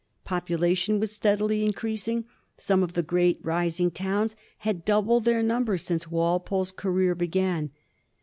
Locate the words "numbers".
5.43-5.83